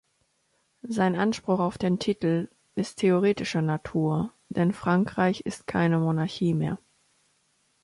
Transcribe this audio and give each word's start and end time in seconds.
Sein 0.87 1.15
Anspruch 1.15 1.59
auf 1.59 1.77
den 1.77 1.99
Titel 1.99 2.49
ist 2.73 2.97
theoretischer 2.97 3.61
Natur, 3.61 4.33
denn 4.49 4.73
Frankreich 4.73 5.41
ist 5.41 5.67
keine 5.67 5.99
Monarchie 5.99 6.55
mehr. 6.55 6.79